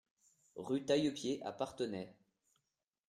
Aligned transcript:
Rue 0.55 0.83
Taillepied 0.83 1.43
à 1.45 1.51
Parthenay 1.51 2.15